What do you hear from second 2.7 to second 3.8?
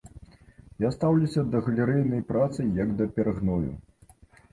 як да перагною.